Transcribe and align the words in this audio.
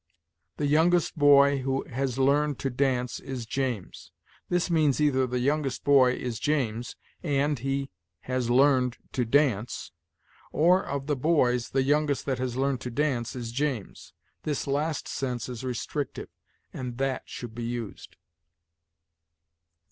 'The 0.57 0.65
youngest 0.65 1.15
boy 1.15 1.59
who 1.59 1.83
has 1.87 2.17
learned 2.17 2.57
to 2.57 2.71
dance 2.71 3.19
is 3.19 3.45
James.' 3.45 4.11
This 4.49 4.67
means 4.71 4.99
either 4.99 5.27
'the 5.27 5.37
youngest 5.37 5.83
boy 5.83 6.13
is 6.13 6.39
James, 6.39 6.95
and 7.21 7.59
he 7.59 7.91
has 8.21 8.49
learned 8.49 8.97
to 9.11 9.25
dance,' 9.25 9.91
or, 10.51 10.83
'of 10.83 11.05
the 11.05 11.15
boys, 11.15 11.69
the 11.69 11.83
youngest 11.83 12.25
that 12.25 12.39
has 12.39 12.57
learned 12.57 12.81
to 12.81 12.89
dance 12.89 13.35
is 13.35 13.51
James.' 13.51 14.11
This 14.41 14.65
last 14.65 15.07
sense 15.07 15.47
is 15.47 15.63
restrictive, 15.63 16.29
and 16.73 16.97
'that' 16.97 17.29
should 17.29 17.53
be 17.53 17.63
used. 17.65 18.15